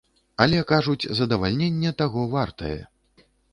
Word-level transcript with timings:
Але, 0.45 0.61
кажуць, 0.71 1.09
задавальненне 1.19 1.93
таго 2.01 2.25
вартае. 2.35 2.75